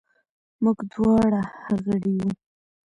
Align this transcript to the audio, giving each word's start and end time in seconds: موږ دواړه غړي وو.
موږ 0.63 0.77
دواړه 0.91 1.41
غړي 1.83 2.13
وو. 2.21 2.31